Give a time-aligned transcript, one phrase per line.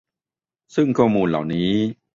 [0.75, 1.71] ซึ่งข้อมูลเหล่านี้